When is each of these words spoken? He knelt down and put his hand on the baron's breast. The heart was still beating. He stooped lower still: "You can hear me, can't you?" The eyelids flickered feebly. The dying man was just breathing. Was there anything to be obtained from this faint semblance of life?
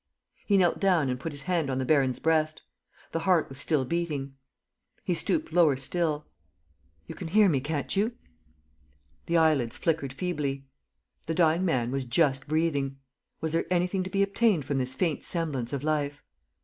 He 0.47 0.57
knelt 0.57 0.79
down 0.79 1.09
and 1.09 1.19
put 1.19 1.31
his 1.31 1.43
hand 1.43 1.69
on 1.69 1.77
the 1.77 1.85
baron's 1.85 2.17
breast. 2.17 2.63
The 3.11 3.19
heart 3.19 3.49
was 3.49 3.59
still 3.59 3.85
beating. 3.85 4.33
He 5.03 5.13
stooped 5.13 5.53
lower 5.53 5.77
still: 5.77 6.25
"You 7.05 7.13
can 7.13 7.27
hear 7.27 7.47
me, 7.47 7.61
can't 7.61 7.95
you?" 7.95 8.13
The 9.27 9.37
eyelids 9.37 9.77
flickered 9.77 10.11
feebly. 10.11 10.65
The 11.27 11.35
dying 11.35 11.65
man 11.65 11.91
was 11.91 12.03
just 12.03 12.47
breathing. 12.47 12.97
Was 13.41 13.51
there 13.51 13.67
anything 13.71 14.01
to 14.01 14.09
be 14.09 14.23
obtained 14.23 14.65
from 14.65 14.79
this 14.79 14.95
faint 14.95 15.23
semblance 15.23 15.71
of 15.71 15.83
life? 15.83 16.23